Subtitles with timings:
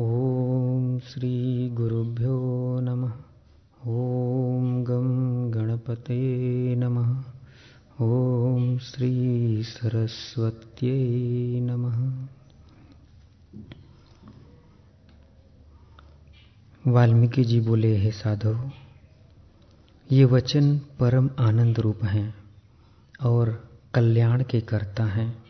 [0.00, 3.10] ॐ श्रीगुरुभ्यो नमः।
[3.86, 5.08] ॐ गं
[5.54, 7.24] गणपते नमः।
[8.00, 9.60] ॐ श्रीसरस्वत्यै
[11.60, 12.28] नमः।
[16.86, 18.70] वाल्मीकि जी बोले हे, साधो,
[20.12, 22.34] ये वचन परम आनंद रूप हैं
[23.22, 25.44] और कल्याण के करता हैं।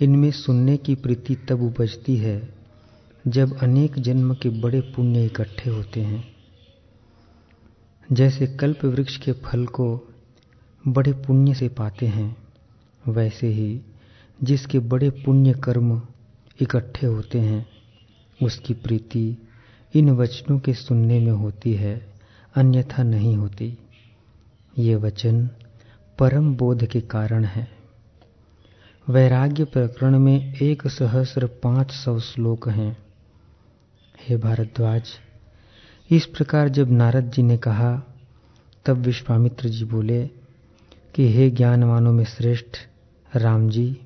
[0.00, 2.57] इनमें सुनने की प्रीति तब उपजती है
[3.28, 6.34] जब अनेक जन्म के बड़े पुण्य इकट्ठे होते हैं,
[8.12, 10.00] जैसे कल्प वृक्ष के फल को
[10.88, 12.36] बड़े पुण्य से पाते हैं,
[13.08, 13.80] वैसे ही
[14.42, 16.02] जिसके बड़े पुण्य कर्म
[16.60, 17.66] इकट्ठे होते हैं,
[18.42, 19.36] उसकी प्रीति
[19.94, 22.12] इन वचनों के सुनने में होती है,
[22.56, 23.78] अन्यथा नहीं होती।
[24.78, 25.50] ये वचन
[26.18, 27.68] परम बोध के कारण है।
[29.08, 33.07] वैराग्य प्रकरण में एक सहस्र पाँच सौ श्लोक हैं।
[34.28, 35.02] हे भारद्वाज,
[36.10, 38.02] इस प्रकार जब नारद जी ने कहा,
[38.86, 40.26] तब विश्वामित्र जी बोले
[41.14, 42.76] कि हे ज्ञानवानों में श्रेष्ठ
[43.36, 44.00] राम जी,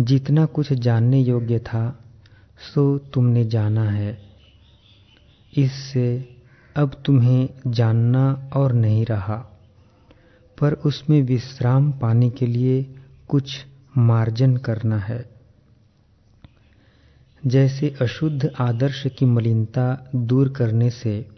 [0.00, 2.04] जितना कुछ जानने योग्य था,
[2.74, 4.18] सो तुमने जाना है।
[5.56, 6.36] इससे
[6.76, 9.36] अब तुम्हें जानना और नहीं रहा,
[10.60, 12.94] पर उसमें विश्राम पाने के लिए
[13.28, 13.66] कुछ
[13.98, 15.33] मार्जन करना है।
[17.46, 21.28] जैसे अशुद्ध आदर्श की मलिनता दूर करने से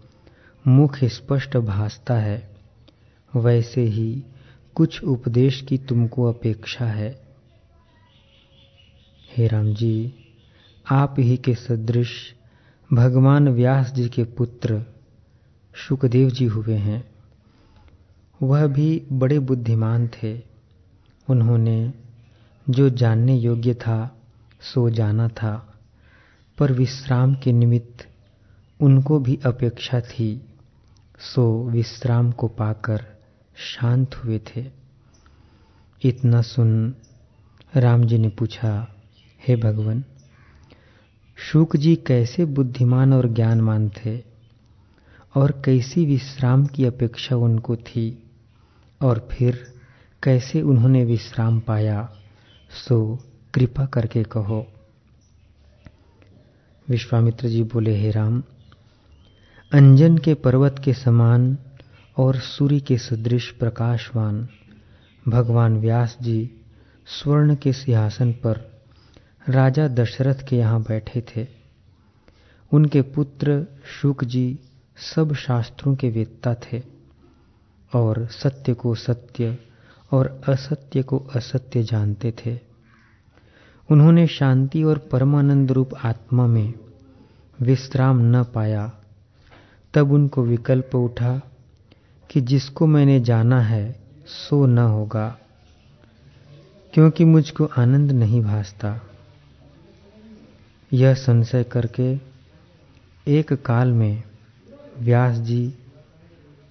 [0.66, 2.56] मुख स्पष्ट भासता है,
[3.36, 4.24] वैसे ही
[4.74, 7.20] कुछ उपदेश की तुमको अपेक्षा है।
[9.36, 10.14] हे राम जी
[10.90, 12.34] आप ही के सदृश
[12.92, 14.84] भगवान व्यास जी के पुत्र
[15.88, 17.10] सुखदेव जी हुए हैं।
[18.42, 20.42] वह भी बड़े बुद्धिमान थे।
[21.30, 21.92] उन्होंने
[22.70, 24.16] जो जानने योग्य था,
[24.60, 25.72] सो जाना था।
[26.58, 28.08] पर विश्राम के निमित्त
[28.80, 30.46] उनको भी अपेक्षा थी।
[31.18, 33.06] सो विश्राम को पाकर
[33.56, 34.66] शांत हुए थे।
[36.04, 36.94] इतना सुन
[37.76, 38.88] राम जी ने पूछा,
[39.48, 40.04] हे भगवान,
[41.36, 44.22] शुक जी कैसे बुद्धिमान और ज्ञानमान थे?
[45.34, 48.30] और कैसी विश्राम की अपेक्षा उनको थी?
[49.02, 49.74] और फिर
[50.22, 52.12] कैसे उन्होंने विश्राम पाया?
[52.88, 53.18] सो
[53.54, 54.72] कृपा करके कहो।
[56.90, 58.42] विश्वामित्र जी बोले, हे राम,
[59.72, 61.58] अंजन के पर्वत के समान
[62.16, 64.48] और सूर्य के सदृश प्रकाशवान
[65.28, 66.50] भगवान व्यास जी
[67.06, 68.82] स्वर्ण के सिंहासन पर
[69.48, 71.46] राजा दशरथ के यहाँ बैठे थे।
[72.72, 73.66] उनके पुत्र
[74.02, 74.58] शुक जी
[75.14, 76.82] सब शास्त्रों के वेत्ता थे
[77.94, 79.58] और सत्य को सत्य
[80.12, 82.65] और असत्य को असत्य जानते थे।
[83.90, 86.74] उन्होंने शांति और परमानंद रूप आत्मा में
[87.60, 88.92] विश्राम न पाया।
[89.94, 91.40] तब उनको विकल्प उठा
[92.30, 95.38] कि जिसको मैंने जाना है, सो न होगा,
[96.94, 99.00] क्योंकि मुझको आनंद नहीं भासता।
[100.92, 102.20] यह संशय करके
[103.28, 104.22] एक काल में
[104.98, 105.74] व्यास जी,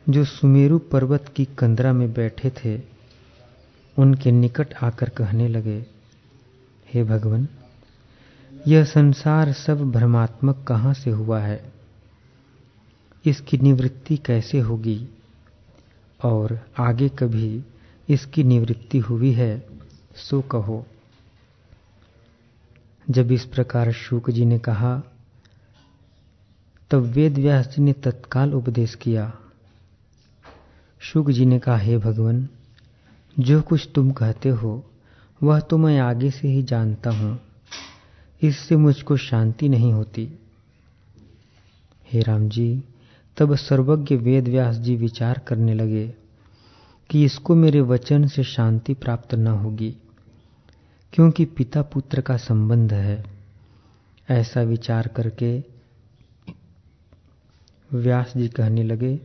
[0.09, 2.81] जो सुमेरु पर्वत की कंदरा में बैठे थे,
[3.97, 5.94] उनके निकट आकर कहने लगे
[6.95, 7.47] हे भगवान,
[8.67, 11.73] यह संसार सब भ्रमात्मक कहाँ से हुआ है?
[13.25, 15.09] इसकी निवृत्ति कैसे होगी?
[16.23, 17.63] और आगे कभी
[18.09, 19.67] इसकी निवृत्ति हुई है,
[20.15, 20.85] सो कहो।
[23.09, 25.01] जब इस प्रकार शुक जी ने कहा,
[26.91, 29.33] तब वेद व्यास जी ने तत्काल उपदेश किया।
[30.99, 32.49] शुक जी ने कहा, हे भगवान,
[33.39, 34.91] जो कुछ तुम कहते हो
[35.41, 37.39] वह तो मैं आगे से ही जानता हूँ।
[38.41, 40.27] इससे मुझको शांति नहीं होती।
[42.13, 42.83] हे राम जी,
[43.37, 46.07] तब सर्वज्ञ वेद व्यास जी विचार करने लगे
[47.09, 49.95] कि इसको मेरे वचन से शांति प्राप्त न होगी,
[51.13, 53.23] क्योंकि पिता पुत्र का संबंध है।
[54.29, 55.57] ऐसा विचार करके
[57.93, 59.19] व्यास जी कहने लगे,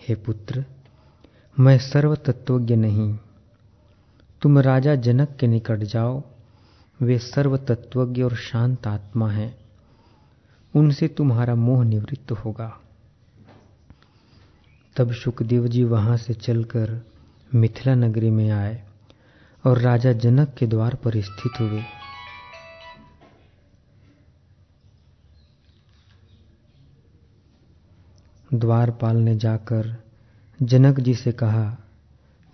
[0.00, 0.64] हे पुत्र,
[1.56, 3.18] मैं सर्व तत्वज्ञ नहीं
[4.44, 6.22] तुम राजा जनक के निकट जाओ।
[7.02, 9.58] वे सर्व तत्वज्ञ और शांत आत्मा हैं।
[10.76, 12.80] उनसे तुम्हारा मोह निवृत्त होगा।
[14.96, 17.06] तब सुखदेव जी वहाँ से चलकर
[17.54, 18.84] मिथिला नगरी में आए
[19.66, 21.82] और राजा जनक के द्वार पर स्थित हुए।
[28.54, 30.04] द्वारपाल ने जाकर
[30.62, 31.78] जनक जी से कहा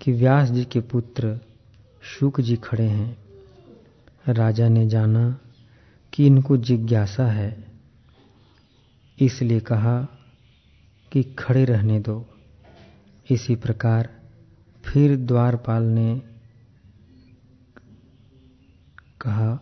[0.00, 1.40] कि व्यास जी के पुत्र
[2.02, 3.18] शुक जी खड़े हैं।
[4.28, 5.38] राजा ने जाना
[6.12, 7.72] कि इनको जिज्ञासा है।
[9.20, 10.08] इसलिए कहा
[11.12, 12.26] कि खड़े रहने दो।
[13.30, 14.20] इसी प्रकार
[14.84, 16.22] फिर द्वारपाल ने
[19.20, 19.60] कहा,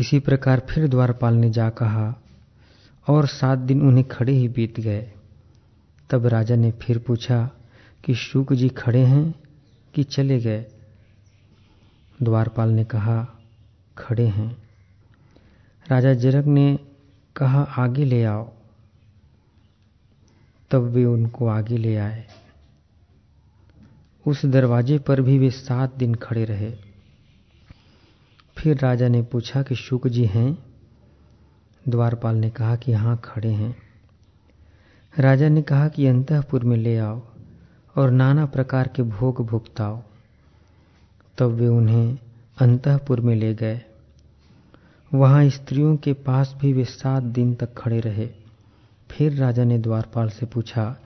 [0.00, 2.20] इसी प्रकार फिर द्वारपाल ने जा कहा
[3.08, 5.12] और सात दिन उन्हें खड़े ही बीत गए।
[6.10, 7.50] तब राजा ने फिर पूछा
[8.04, 9.34] कि शुक जी खड़े हैं
[9.94, 10.66] कि चले गए।
[12.22, 13.38] द्वारपाल ने कहा,
[13.98, 14.68] खड़े हैं।
[15.88, 16.78] राजा जनक ने
[17.36, 18.52] कहा, आगे ले आओ।
[20.70, 22.26] तब वे उनको आगे ले आए।
[24.26, 26.76] उस दरवाजे पर भी वे सात दिन खड़े रहे।
[28.58, 30.58] फिर राजा ने पूछा कि, शुक जी हैं?
[31.88, 33.76] द्वारपाल ने कहा कि हाँ खड़े हैं।
[35.18, 37.35] राजा ने कहा कि, अंतपुर में ले आओ।
[37.96, 40.02] और नाना प्रकार के भोग भुगताओ
[41.38, 42.18] तब वे उन्हें
[42.60, 43.80] अंतपुर में ले गए।
[45.14, 48.28] वहाँ स्त्रियों के पास भी वे सात दिन तक खड़े रहे।
[49.10, 50.96] फिर राजा ने द्वारपाल से पूछा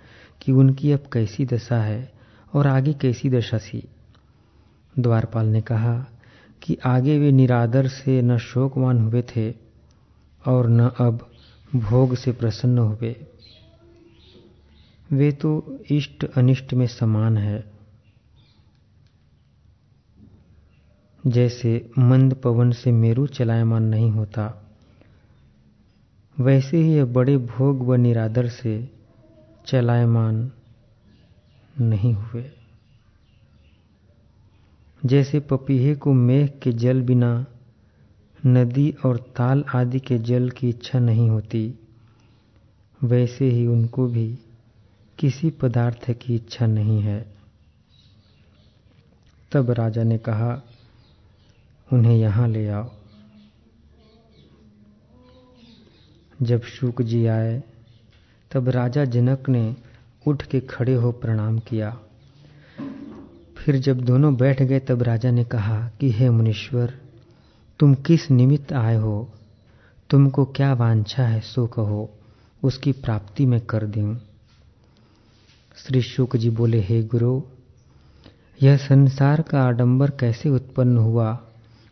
[0.42, 2.12] कि उनकी अब कैसी दशा है
[2.54, 3.88] और आगे कैसी दशा थी।
[4.98, 6.06] द्वारपाल ने कहा
[6.62, 9.54] कि आगे वे निरादर से न शोकवान हुए थे
[10.46, 11.30] और न अब
[11.76, 13.16] भोग से प्रसन्न हुए।
[15.10, 17.64] वे तो इष्ट अनिष्ट में समान है।
[21.24, 24.44] जैसे मंद पवन से मेरु चलायमान नहीं होता,
[26.36, 28.88] वैसे ही यह बड़े भोग व निरादर से
[29.66, 30.50] चलायमान
[31.76, 32.44] नहीं हुए।
[35.02, 37.46] जैसे पपीहे को मेघ के जल बिना
[38.46, 41.74] नदी और ताल आदि के जल की इच्छा नहीं होती,
[43.00, 44.28] वैसे ही उनको भी
[45.20, 47.26] किसी पदार्थ की इच्छा नहीं है।
[49.52, 50.62] तब राजा ने कहा,
[51.92, 52.90] उन्हें यहाँ ले आओ।
[56.42, 57.62] जब शुक जी आए,
[58.50, 59.76] तब राजा जनक ने
[60.26, 62.00] उठ के खड़े हो प्रणाम किया।
[63.56, 66.98] फिर जब दोनों बैठ गए, तब राजा ने कहा कि, हे मुनीश्वर,
[67.78, 69.32] तुम किस निमित्त आए हो?
[70.10, 72.10] तुमको क्या वांछा है, सो कहो,
[72.64, 74.20] उसकी प्राप्ति मैं कर दूँ।
[75.86, 77.42] श्री शुक जी बोले, हे गुरु,
[78.62, 81.42] यह संसार का आडंबर कैसे उत्पन्न हुआ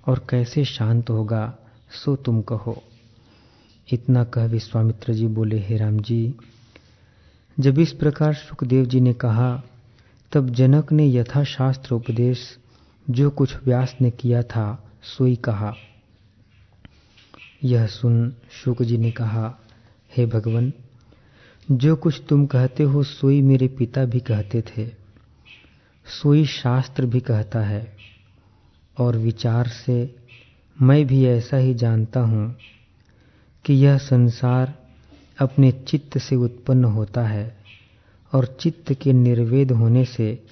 [0.07, 1.59] और कैसे शांत होगा,
[1.91, 2.83] सो तुम कहो।
[3.93, 6.35] इतना कह विश्वामित्र जी बोले, हे राम जी,
[7.61, 9.63] जब इस प्रकार सुखदेव जी ने कहा,
[10.33, 12.59] तब जनक ने यथाशास्त्र उपदेश,
[13.11, 15.75] जो कुछ व्यास ने किया था सोई कहा।
[17.65, 19.59] यह सुन शुक जी ने कहा,
[20.17, 20.73] हे भगवान
[21.71, 24.87] जो कुछ तुम कहते हो, सोई मेरे पिता भी कहते थे।
[26.07, 27.97] सोई शास्त्र भी कहता है,
[29.01, 30.15] और विचार से
[30.83, 32.57] मैं भी ऐसा ही जानता हूँ
[33.65, 34.75] कि यह संसार
[35.39, 37.57] अपने चित्त से उत्पन्न होता है,
[38.33, 40.45] और चित्त के निर्वेद होने से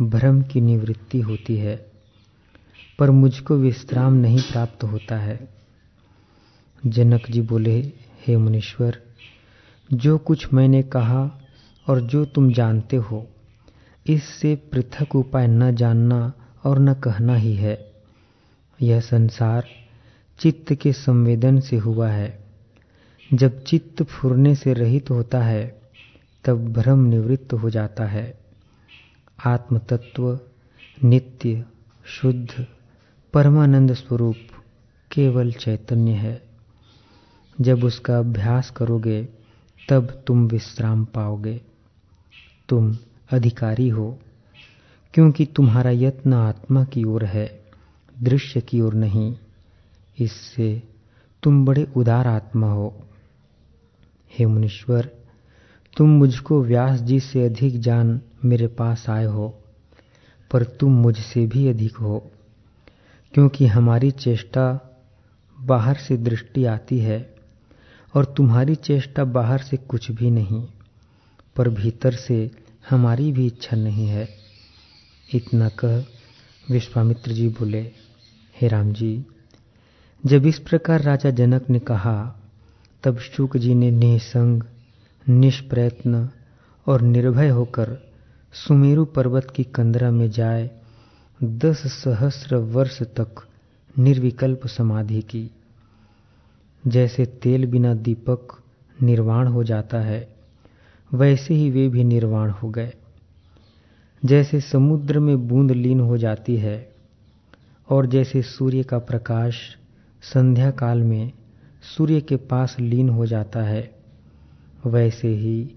[0.00, 1.86] भ्रम की निवृत्ति होती है,
[2.98, 5.48] पर मुझको विश्राम नहीं प्राप्त होता है।
[6.86, 7.92] जनक जी बोले,
[8.26, 9.02] हे मुनीश्वर
[9.92, 11.40] जो कुछ मैंने कहा
[11.88, 13.28] और जो तुम जानते हो,
[14.06, 16.32] इससे पृथक उपाय न जानना
[16.64, 17.92] और न कहना ही है।
[18.82, 19.64] यह संसार
[20.38, 22.44] चित्त के संवेदन से हुआ है।
[23.34, 25.82] जब चित्त फुरने से रहित होता है,
[26.44, 28.38] तब भ्रम निवृत्त हो जाता है।
[29.46, 30.38] आत्म तत्व
[31.04, 31.64] नित्य,
[32.04, 32.66] शुद्ध,
[33.32, 34.36] परमानंद स्वरूप
[35.12, 36.42] केवल चैतन्य है।
[37.60, 39.41] जब उसका अभ्यास करोगे
[39.88, 41.60] तब तुम विश्राम पाओगे।
[42.68, 42.96] तुम
[43.30, 44.18] अधिकारी हो,
[45.14, 47.64] क्योंकि तुम्हारा यत्न आत्मा की ओर है,
[48.22, 49.36] दृश्य की ओर नहीं।
[50.18, 50.82] इससे
[51.42, 52.96] तुम बड़े उदार आत्मा हो।
[54.38, 55.10] हे मुनीश्वर,
[55.96, 59.58] तुम मुझको व्यास जी से अधिक जान मेरे पास आए हो,
[60.50, 62.30] पर तुम मुझसे भी अधिक हो,
[63.34, 64.80] क्योंकि हमारी चेष्टा
[65.60, 67.34] बाहर से दृष्टि आती है।
[68.14, 70.68] और तुम्हारी चेष्टा बाहर से कुछ भी नहीं,
[71.56, 72.50] पर भीतर से
[72.90, 74.28] हमारी भी इच्छा नहीं है।
[75.34, 75.98] इतना कह
[76.70, 77.80] विश्वामित्र जी बोले,
[78.60, 79.24] हे राम जी,
[80.26, 82.40] जब इस प्रकार राजा जनक ने कहा,
[83.02, 84.62] तब शुक जी ने निसंग,
[85.28, 86.28] निष्प्रयत्न
[86.86, 88.10] और निर्भय होकर
[88.52, 90.70] सुमेरु पर्वत की कंदरा में जाए,
[91.44, 93.46] दस सहस्र वर्ष तक
[93.98, 95.50] निर्विकल्प समाधि की।
[96.86, 98.60] जैसे तेल बिना दीपक
[99.02, 100.28] निर्वाण हो जाता है,
[101.14, 102.92] वैसे ही वे भी निर्वाण हो गए।
[104.24, 106.92] जैसे समुद्र में बूंद लीन हो जाती है
[107.88, 109.76] और जैसे सूर्य का प्रकाश
[110.22, 111.32] संध्या काल में
[111.96, 113.90] सूर्य के पास लीन हो जाता है,
[114.86, 115.70] वैसे ही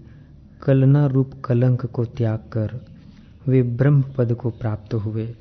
[0.62, 2.86] कलना रूप कलंक को त्याग कर
[3.48, 5.34] वे ब्रह्म पद को प्राप्त हुए।